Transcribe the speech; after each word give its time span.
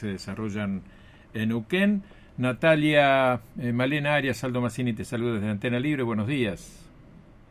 se 0.00 0.08
desarrollan 0.08 0.82
en 1.34 1.50
Neuquén. 1.50 2.02
Natalia 2.38 3.40
eh, 3.60 3.72
Malena 3.72 4.14
Arias, 4.14 4.42
Aldo 4.42 4.60
Massini, 4.60 4.92
te 4.94 5.04
saluda 5.04 5.34
desde 5.34 5.50
Antena 5.50 5.78
Libre. 5.78 6.02
Buenos 6.02 6.26
días. 6.26 6.88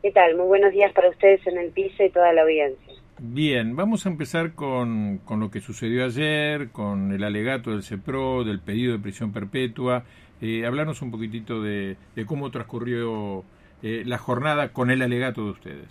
¿Qué 0.02 0.12
tal? 0.12 0.36
Muy 0.36 0.48
buenos 0.48 0.72
días 0.72 0.92
para 0.94 1.10
ustedes 1.10 1.46
en 1.46 1.58
el 1.58 1.72
piso 1.72 2.04
y 2.04 2.10
toda 2.10 2.34
la 2.34 2.42
audiencia. 2.42 2.94
Bien, 3.20 3.76
vamos 3.76 4.06
a 4.06 4.10
empezar 4.10 4.54
con, 4.54 5.20
con 5.26 5.40
lo 5.42 5.52
que 5.52 5.60
sucedió 5.60 6.06
ayer, 6.06 6.70
con 6.70 7.12
el 7.12 7.24
alegato 7.24 7.72
del 7.72 7.84
CEPRO, 7.84 8.46
del 8.46 8.62
pedido 8.62 8.94
de 8.94 9.00
prisión 9.00 9.32
perpetua. 9.34 10.04
Eh, 10.42 10.66
hablarnos 10.66 11.02
un 11.02 11.12
poquitito 11.12 11.62
de, 11.62 11.98
de 12.16 12.26
cómo 12.26 12.50
transcurrió 12.50 13.44
eh, 13.84 14.04
la 14.06 14.18
jornada 14.18 14.70
con 14.70 14.90
el 14.90 15.02
alegato 15.02 15.44
de 15.44 15.52
ustedes. 15.52 15.90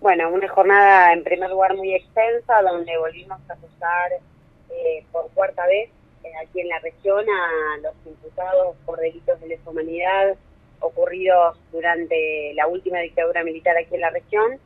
Bueno, 0.00 0.30
una 0.30 0.46
jornada 0.48 1.14
en 1.14 1.24
primer 1.24 1.48
lugar 1.48 1.74
muy 1.74 1.94
extensa, 1.94 2.60
donde 2.62 2.96
volvimos 2.98 3.40
a 3.48 3.54
acusar 3.54 4.10
eh, 4.70 5.04
por 5.12 5.30
cuarta 5.30 5.66
vez 5.66 5.90
eh, 6.24 6.32
aquí 6.42 6.60
en 6.60 6.68
la 6.68 6.78
región 6.78 7.24
a 7.28 7.76
los 7.82 7.94
imputados 8.06 8.76
por 8.86 8.98
delitos 8.98 9.38
de 9.40 9.48
lesa 9.48 9.70
humanidad 9.70 10.36
ocurridos 10.80 11.58
durante 11.70 12.52
la 12.54 12.66
última 12.66 12.98
dictadura 13.00 13.44
militar 13.44 13.76
aquí 13.76 13.94
en 13.94 14.00
la 14.00 14.10
región. 14.10 14.58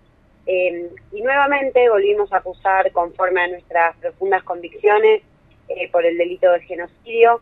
Eh, 0.47 0.91
y 1.12 1.20
nuevamente 1.20 1.89
volvimos 1.91 2.33
a 2.33 2.39
acusar, 2.39 2.91
conforme 2.92 3.42
a 3.42 3.48
nuestras 3.48 3.97
profundas 3.98 4.42
convicciones, 4.42 5.23
eh, 5.69 5.89
por 5.91 6.06
el 6.06 6.17
delito 6.17 6.51
de 6.51 6.61
genocidio, 6.61 7.41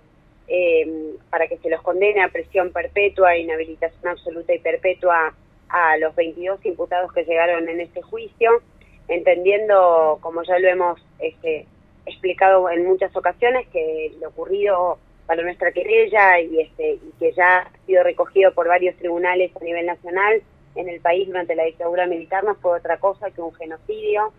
para 1.31 1.49
que 1.49 1.59
se 1.59 1.69
los 1.69 1.83
condene 1.83 2.23
a 2.23 2.29
prisión 2.29 2.71
perpetua, 2.73 3.37
inhabilitación 3.37 4.09
absoluta 4.09 4.55
y 4.55 4.61
perpetua 4.61 5.35
a 5.69 5.97
los 5.99 6.15
22 6.15 6.65
imputados 6.67 7.13
que 7.13 7.25
llegaron 7.25 7.69
en 7.69 7.81
este 7.81 8.01
juicio, 8.01 8.63
entendiendo, 9.09 10.19
como 10.21 10.45
ya 10.45 10.59
lo 10.61 10.69
hemos 10.69 11.05
este, 11.19 11.67
explicado 12.07 12.71
en 12.71 12.87
muchas 12.87 13.15
ocasiones, 13.15 13.67
que 13.69 14.15
lo 14.21 14.29
ocurrido 14.29 14.99
para 15.27 15.43
nuestra 15.43 15.73
querella 15.73 16.41
y, 16.41 16.61
este, 16.61 16.95
y 16.95 17.13
que 17.19 17.33
ya 17.33 17.59
ha 17.59 17.87
sido 17.87 18.03
recogido 18.05 18.53
por 18.53 18.69
varios 18.69 18.97
tribunales 18.97 19.55
a 19.57 19.65
nivel 19.65 19.87
nacional 19.87 20.43
en 20.77 20.89
el 20.89 21.01
país 21.01 21.27
durante 21.27 21.57
la 21.57 21.65
dictadura 21.65 22.07
militar 22.07 22.45
no 22.45 22.55
fue 22.57 22.79
otra 22.79 22.99
cosa 22.99 23.31
que 23.31 23.41
un 23.41 23.55
genocidio 23.55 24.33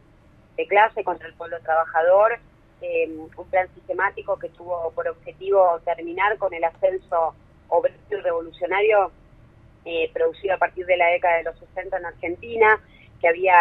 de 0.55 0.67
clase 0.67 1.03
contra 1.03 1.27
el 1.27 1.33
pueblo 1.33 1.59
trabajador, 1.61 2.39
eh, 2.81 3.09
un 3.09 3.49
plan 3.49 3.67
sistemático 3.73 4.37
que 4.37 4.49
tuvo 4.49 4.91
por 4.91 5.07
objetivo 5.07 5.79
terminar 5.83 6.37
con 6.37 6.53
el 6.53 6.63
ascenso 6.63 7.35
obrero 7.69 7.97
y 8.11 8.15
revolucionario 8.15 9.11
eh, 9.85 10.09
producido 10.13 10.55
a 10.55 10.57
partir 10.57 10.85
de 10.85 10.97
la 10.97 11.07
década 11.07 11.37
de 11.37 11.43
los 11.43 11.57
60 11.59 11.97
en 11.97 12.05
Argentina, 12.05 12.79
que 13.19 13.27
había 13.27 13.55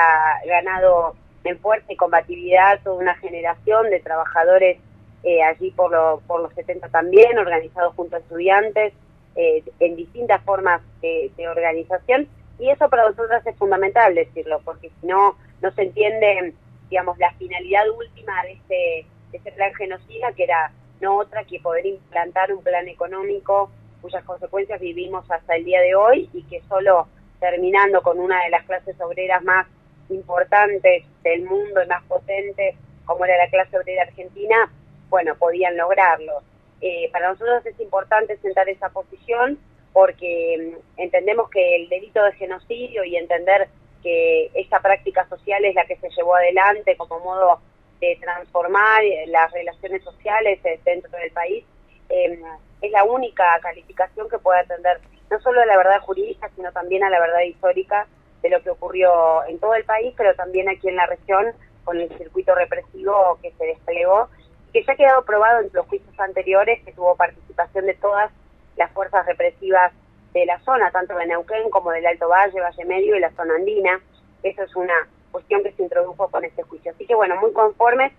ganado 0.47 1.16
en 1.48 1.58
fuerza 1.58 1.92
y 1.92 1.97
combatividad 1.97 2.80
toda 2.83 2.97
una 2.97 3.14
generación 3.16 3.91
de 3.91 4.00
trabajadores 4.00 4.78
eh, 5.22 5.42
allí 5.42 5.70
por, 5.72 5.91
lo, 5.91 6.22
por 6.27 6.41
los 6.41 6.53
70 6.55 6.88
también, 6.88 7.36
organizados 7.38 7.94
junto 7.94 8.16
a 8.16 8.20
estudiantes, 8.20 8.92
eh, 9.34 9.64
en 9.80 9.97
distintas 9.97 10.42
formas 10.44 10.80
de, 11.03 11.30
organización. 11.48 12.28
Y 12.58 12.70
eso 12.70 12.88
para 12.88 13.08
nosotros 13.08 13.44
es 13.44 13.56
fundamental 13.56 14.14
decirlo, 14.14 14.61
porque 14.64 14.91
si 15.00 15.06
no, 15.06 15.36
no 15.61 15.70
se 15.72 15.83
entiende, 15.83 16.55
digamos, 16.88 17.19
la 17.19 17.33
finalidad 17.34 17.88
última 17.91 18.42
de 18.44 18.53
este, 18.53 19.06
de 19.33 19.38
este 19.38 19.53
plan 19.53 19.75
genocida, 19.75 20.33
que 20.33 20.44
era 20.44 20.70
no 21.00 21.19
otra 21.19 21.44
que 21.44 21.60
poder 21.60 21.84
implantar 21.86 22.53
un 22.53 22.62
plan 22.62 22.88
económico 22.88 23.70
cuyas 24.00 24.25
consecuencias 24.25 24.81
vivimos 24.81 25.31
hasta 25.31 25.56
el 25.56 25.64
día 25.64 25.81
de 25.81 25.94
hoy 25.94 26.31
y 26.33 26.42
que 26.44 26.62
solo 26.69 27.08
terminando 27.41 28.03
con 28.03 28.19
una 28.19 28.42
de 28.44 28.50
las 28.50 28.64
clases 28.64 28.98
obreras 29.00 29.42
más 29.44 29.66
importantes 30.11 31.05
del 31.23 31.43
mundo 31.45 31.83
y 31.83 31.87
más 31.87 32.03
potentes, 32.05 32.77
como 33.05 33.25
era 33.25 33.37
la 33.39 33.51
clase 33.51 33.79
obrera 33.79 34.03
argentina, 34.03 34.71
bueno, 35.09 35.35
podían 35.37 35.77
lograrlo. 35.77 36.43
Eh, 36.81 37.09
para 37.12 37.31
nosotros 37.31 37.65
es 37.65 37.79
importante 37.81 38.37
sentar 38.39 38.69
esa 38.69 38.91
posición 38.91 39.59
porque 39.93 40.75
mm, 40.75 41.01
entendemos 41.01 41.49
que 41.49 41.77
el 41.77 41.89
delito 41.89 42.23
de 42.23 42.33
genocidio 42.33 43.05
y 43.05 43.16
entender 43.16 43.69
que 44.03 44.50
esta 44.55 44.81
práctica 44.81 45.27
social 45.28 45.65
es 45.65 45.75
la 45.75 45.87
que 45.87 45.97
se 45.97 46.11
llevó 46.11 46.37
adelante 46.37 46.97
como 46.97 47.19
modo 47.21 47.61
de 48.00 48.19
transformar 48.21 49.03
las 49.28 49.50
relaciones 49.53 50.03
sociales 50.05 50.61
eh, 50.65 50.78
dentro 50.84 51.11
del 51.19 51.31
país, 51.31 51.65
eh, 52.11 52.39
es 52.83 52.91
la 52.93 53.05
única 53.05 53.59
calificación 53.62 54.28
que 54.28 54.39
puede 54.39 54.61
atender 54.61 55.00
no 55.31 55.41
solo 55.41 55.61
a 55.61 55.66
la 55.66 55.77
verdad 55.77 56.00
jurídica, 56.03 56.50
sino 56.55 56.71
también 56.72 57.03
a 57.03 57.11
la 57.11 57.19
verdad 57.19 57.41
histórica 57.41 58.06
de 58.47 58.57
lo 58.57 58.62
que 58.62 58.71
ocurrió 58.71 59.45
en 59.49 59.59
todo 59.59 59.75
el 59.75 59.84
país, 59.84 60.15
pero 60.17 60.34
también 60.34 60.69
aquí 60.69 60.89
en 60.89 60.97
la 60.97 61.07
región 61.07 61.47
con 61.84 62.01
el 62.01 62.09
circuito 62.17 62.55
represivo 62.55 63.39
que 63.43 63.53
se 63.53 63.67
desplegó 63.67 64.29
que 64.73 64.84
ya 64.84 64.93
ha 64.93 64.97
quedado 64.97 65.25
probado 65.25 65.61
en 65.61 65.71
los 65.73 65.87
juicios 65.87 66.19
anteriores 66.21 66.83
que 66.84 66.93
tuvo 66.93 67.17
participación 67.17 67.87
de 67.87 67.95
todas 67.95 68.31
las 68.77 68.91
fuerzas 68.93 69.27
represivas 69.27 69.93
de 70.33 70.47
la 70.47 70.61
zona, 70.61 70.91
tanto 70.91 71.17
de 71.17 71.27
Neuquén 71.27 71.71
como 71.71 71.91
del 71.91 72.07
Alto 72.07 72.29
Valle, 72.29 72.61
Valle 72.61 72.84
Medio 72.84 73.17
y 73.17 73.21
la 73.21 73.33
zona 73.33 73.55
andina. 73.55 74.01
Eso 74.43 74.63
es 74.63 74.77
una 74.77 75.09
cuestión 75.33 75.63
que 75.63 75.73
se 75.73 75.83
introdujo 75.83 76.28
con 76.28 76.45
este 76.45 76.63
juicio. 76.63 76.93
Así 76.93 77.07
que 77.07 77.15
bueno, 77.15 77.37
muy 77.41 77.53
conformes 77.53 78.13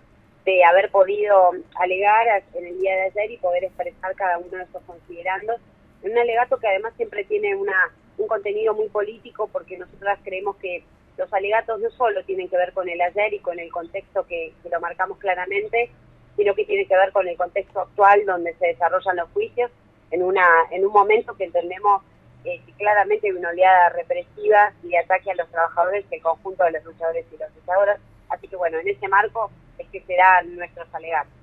de 0.46 0.64
haber 0.64 0.90
podido 0.90 1.52
alegar 1.76 2.44
en 2.54 2.66
el 2.66 2.80
día 2.80 2.96
de 2.96 3.02
ayer 3.04 3.32
y 3.32 3.38
poder 3.38 3.66
expresar 3.66 4.16
cada 4.16 4.40
uno 4.40 4.58
de 4.58 4.64
esos 4.64 4.82
considerandos 4.84 5.62
un 6.04 6.18
alegato 6.18 6.58
que 6.58 6.68
además 6.68 6.94
siempre 6.96 7.24
tiene 7.26 7.56
una 7.56 7.92
un 8.18 8.28
contenido 8.28 8.74
muy 8.74 8.90
político 8.90 9.50
porque 9.52 9.78
nosotras 9.78 10.20
creemos 10.24 10.56
que 10.58 10.84
los 11.18 11.32
alegatos 11.34 11.80
no 11.80 11.90
solo 11.92 12.24
tienen 12.24 12.50
que 12.50 12.58
ver 12.58 12.74
con 12.74 12.88
el 12.88 13.02
ayer 13.02 13.34
y 13.34 13.40
con 13.40 13.60
el 13.60 13.72
contexto 13.72 14.26
que, 14.28 14.54
lo 14.72 14.80
marcamos 14.80 15.18
claramente, 15.18 15.90
sino 16.36 16.54
que 16.54 16.66
tiene 16.66 16.86
que 16.86 16.96
ver 16.96 17.12
con 17.12 17.28
el 17.28 17.38
contexto 17.38 17.82
actual 17.82 18.26
donde 18.26 18.54
se 18.56 18.68
desarrollan 18.68 19.16
los 19.16 19.30
juicios 19.30 19.72
en 20.12 20.24
una 20.24 20.46
en 20.72 20.86
un 20.86 20.94
momento 20.94 21.36
que 21.36 21.46
entendemos 21.46 22.02
eh, 22.46 22.62
claramente 22.78 23.28
hay 23.28 23.34
una 23.34 23.50
oleada 23.50 23.90
represiva 23.90 24.72
y 24.84 24.90
de 24.90 25.00
ataque 25.00 25.32
a 25.32 25.36
los 25.36 25.50
trabajadores 25.50 26.06
que 26.06 26.16
el 26.18 26.22
conjunto 26.22 26.64
de 26.64 26.72
los 26.72 26.84
luchadores 26.86 27.26
y 27.34 27.38
las 27.38 27.54
luchadoras. 27.54 28.00
Así 28.30 28.48
que 28.48 28.56
bueno, 28.56 28.80
en 28.80 28.88
ese 28.88 29.08
marco 29.08 29.52
es 29.78 29.88
que 29.90 30.02
serán 30.02 30.56
nuestros 30.56 30.88
alegatos. 30.94 31.37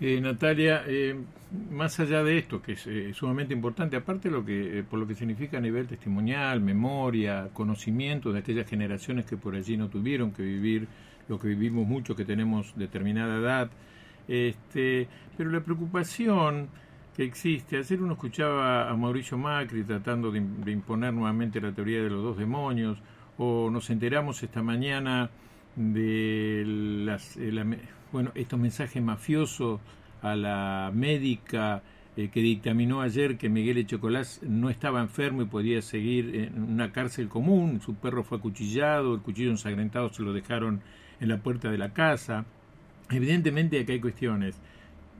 Eh, 0.00 0.20
Natalia, 0.20 0.82
eh, 0.86 1.14
más 1.70 2.00
allá 2.00 2.24
de 2.24 2.36
esto, 2.38 2.60
que 2.60 2.72
es 2.72 2.86
eh, 2.86 3.12
sumamente 3.14 3.54
importante, 3.54 3.96
aparte 3.96 4.28
lo 4.28 4.44
que, 4.44 4.84
por 4.88 4.98
lo 4.98 5.06
que 5.06 5.14
significa 5.14 5.58
a 5.58 5.60
nivel 5.60 5.86
testimonial, 5.86 6.60
memoria, 6.60 7.48
conocimiento 7.52 8.32
de 8.32 8.40
aquellas 8.40 8.68
generaciones 8.68 9.24
que 9.24 9.36
por 9.36 9.54
allí 9.54 9.76
no 9.76 9.88
tuvieron 9.88 10.32
que 10.32 10.42
vivir 10.42 10.88
lo 11.28 11.38
que 11.38 11.48
vivimos 11.48 11.86
mucho, 11.86 12.16
que 12.16 12.24
tenemos 12.24 12.76
determinada 12.76 13.38
edad, 13.38 13.70
este, 14.26 15.06
pero 15.36 15.50
la 15.50 15.60
preocupación 15.60 16.68
que 17.16 17.24
existe, 17.24 17.76
ayer 17.76 18.02
uno 18.02 18.14
escuchaba 18.14 18.90
a 18.90 18.96
Mauricio 18.96 19.38
Macri 19.38 19.84
tratando 19.84 20.32
de 20.32 20.72
imponer 20.72 21.14
nuevamente 21.14 21.60
la 21.60 21.70
teoría 21.70 22.02
de 22.02 22.10
los 22.10 22.22
dos 22.22 22.36
demonios, 22.36 22.98
o 23.38 23.70
nos 23.70 23.88
enteramos 23.90 24.42
esta 24.42 24.62
mañana 24.62 25.30
de 25.76 26.64
las, 26.66 27.36
la, 27.36 27.66
bueno, 28.12 28.30
estos 28.34 28.58
mensajes 28.58 29.02
mafiosos 29.02 29.80
a 30.22 30.36
la 30.36 30.90
médica 30.94 31.82
eh, 32.16 32.28
que 32.28 32.40
dictaminó 32.40 33.00
ayer 33.00 33.36
que 33.36 33.48
Miguel 33.48 33.78
Echecolás 33.78 34.40
no 34.42 34.70
estaba 34.70 35.00
enfermo 35.00 35.42
y 35.42 35.46
podía 35.46 35.82
seguir 35.82 36.36
en 36.36 36.62
una 36.62 36.92
cárcel 36.92 37.28
común, 37.28 37.80
su 37.80 37.96
perro 37.96 38.22
fue 38.22 38.38
acuchillado, 38.38 39.14
el 39.14 39.20
cuchillo 39.20 39.50
ensangrentado 39.50 40.10
se 40.10 40.22
lo 40.22 40.32
dejaron 40.32 40.80
en 41.20 41.28
la 41.28 41.38
puerta 41.38 41.72
de 41.72 41.78
la 41.78 41.92
casa. 41.92 42.44
Evidentemente 43.10 43.80
aquí 43.80 43.92
hay 43.92 44.00
cuestiones, 44.00 44.60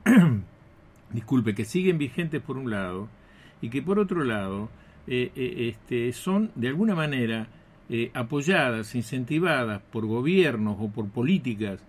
disculpe, 1.11 1.53
que 1.53 1.65
siguen 1.65 1.97
vigentes 1.97 2.41
por 2.41 2.57
un 2.57 2.71
lado 2.71 3.09
y 3.61 3.69
que 3.69 3.81
por 3.81 3.99
otro 3.99 4.23
lado 4.23 4.69
eh, 5.07 5.31
eh, 5.35 5.69
este, 5.69 6.13
son 6.13 6.51
de 6.55 6.69
alguna 6.69 6.95
manera 6.95 7.47
eh, 7.89 8.11
apoyadas, 8.13 8.95
incentivadas 8.95 9.81
por 9.91 10.05
gobiernos 10.05 10.77
o 10.79 10.89
por 10.89 11.09
políticas 11.09 11.79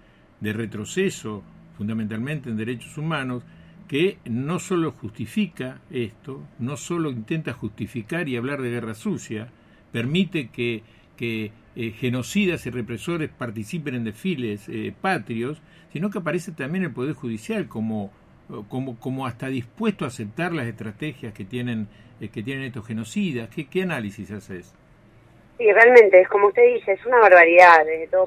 de 0.40 0.52
retroceso, 0.52 1.42
fundamentalmente 1.76 2.50
en 2.50 2.56
derechos 2.56 2.98
humanos, 2.98 3.42
que 3.88 4.18
no 4.24 4.59
solo 4.59 4.92
justifica 4.92 5.80
esto, 5.91 6.42
no 6.59 6.76
solo 6.76 7.10
intenta 7.10 7.53
justificar 7.53 8.28
y 8.28 8.36
hablar 8.36 8.60
de 8.60 8.71
guerra 8.71 8.94
sucia, 8.94 9.48
permite 9.92 10.48
que, 10.48 10.82
que 11.16 11.53
eh, 11.76 11.92
genocidas 11.92 12.66
y 12.66 12.71
represores 12.71 13.30
participen 13.30 13.94
en 13.94 14.04
desfiles 14.04 14.68
eh, 14.68 14.92
patrios, 15.00 15.60
sino 15.92 16.10
que 16.10 16.18
aparece 16.18 16.53
también 16.53 16.84
el 16.84 16.92
Poder 16.92 17.15
Judicial 17.15 17.68
como, 17.68 18.10
como, 18.68 18.98
como 18.98 19.26
hasta 19.26 19.48
dispuesto 19.48 20.04
a 20.04 20.09
aceptar 20.09 20.53
las 20.53 20.66
estrategias 20.66 21.32
que 21.32 21.44
tienen, 21.44 21.88
eh, 22.21 22.28
que 22.28 22.42
tienen 22.42 22.65
estos 22.65 22.86
genocidas. 22.86 23.48
¿Qué, 23.50 23.66
qué 23.66 23.82
análisis 23.82 24.30
haces? 24.30 24.74
Sí, 25.58 25.72
realmente, 25.72 26.20
es 26.20 26.28
como 26.28 26.48
usted 26.48 26.62
dice, 26.64 26.92
es 26.92 27.06
una 27.06 27.18
barbaridad 27.18 27.84
desde 27.84 28.08
todo 28.08 28.24